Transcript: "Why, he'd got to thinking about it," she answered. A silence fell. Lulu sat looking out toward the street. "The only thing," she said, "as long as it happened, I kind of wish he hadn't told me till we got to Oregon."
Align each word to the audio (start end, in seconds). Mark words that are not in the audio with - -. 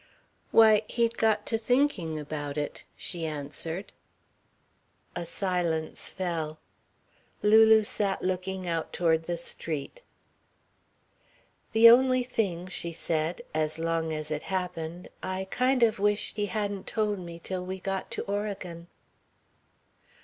"Why, 0.49 0.81
he'd 0.87 1.15
got 1.15 1.45
to 1.45 1.59
thinking 1.59 2.17
about 2.17 2.57
it," 2.57 2.85
she 2.97 3.23
answered. 3.23 3.91
A 5.15 5.27
silence 5.27 6.09
fell. 6.09 6.59
Lulu 7.43 7.83
sat 7.83 8.23
looking 8.23 8.67
out 8.67 8.91
toward 8.93 9.25
the 9.25 9.37
street. 9.37 10.01
"The 11.73 11.87
only 11.87 12.23
thing," 12.23 12.65
she 12.65 12.91
said, 12.91 13.43
"as 13.53 13.77
long 13.77 14.11
as 14.11 14.31
it 14.31 14.41
happened, 14.41 15.07
I 15.21 15.45
kind 15.51 15.83
of 15.83 15.99
wish 15.99 16.33
he 16.33 16.47
hadn't 16.47 16.87
told 16.87 17.19
me 17.19 17.37
till 17.37 17.63
we 17.63 17.77
got 17.79 18.09
to 18.09 18.23
Oregon." 18.23 18.87